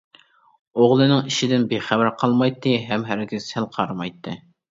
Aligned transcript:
ئوغلىنىڭ 0.83 1.27
ئىشىدىن 1.31 1.67
بىخەۋەر 1.73 2.09
قالمايتتى 2.23 2.73
ھەم 2.87 3.05
ھەرگىز 3.13 3.53
سەل 3.53 3.71
قارىمايتتى. 3.79 4.37